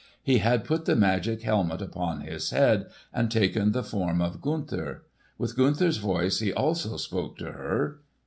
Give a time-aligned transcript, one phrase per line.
[0.23, 5.03] He had put the magic helmet upon his head and taken the form of Gunther.
[5.37, 7.99] With Gunther's voice he also spoke to her.